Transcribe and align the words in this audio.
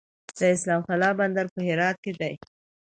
د 0.37 0.39
اسلام 0.55 0.81
قلعه 0.89 1.17
بندر 1.19 1.45
په 1.53 1.59
هرات 1.67 1.97
کې 2.03 2.11
دی 2.19 2.33